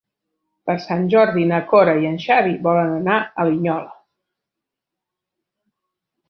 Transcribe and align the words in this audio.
Per 0.69 0.75
Sant 0.85 1.03
Jordi 1.13 1.43
na 1.51 1.59
Cora 1.73 1.93
i 2.05 2.09
en 2.11 2.17
Xavi 2.23 2.55
volen 2.69 2.95
anar 2.95 3.19
a 3.21 3.47
Linyola. 3.51 3.95